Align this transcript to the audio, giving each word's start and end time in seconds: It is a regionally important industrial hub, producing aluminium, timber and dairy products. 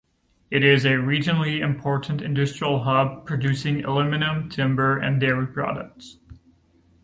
It 0.49 0.63
is 0.63 0.83
a 0.83 0.93
regionally 0.93 1.59
important 1.59 2.23
industrial 2.23 2.85
hub, 2.85 3.23
producing 3.27 3.85
aluminium, 3.85 4.49
timber 4.49 4.97
and 4.97 5.19
dairy 5.21 5.45
products. 5.45 6.17